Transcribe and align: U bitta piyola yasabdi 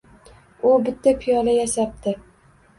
U 0.69 0.71
bitta 0.87 1.15
piyola 1.21 1.55
yasabdi 1.59 2.19